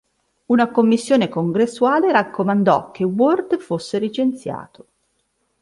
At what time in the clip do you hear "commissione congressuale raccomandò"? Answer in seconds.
0.71-2.89